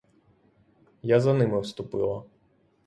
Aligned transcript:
Я 1.03 1.19
за 1.19 1.33
ними 1.33 1.61
вступила. 1.61 2.25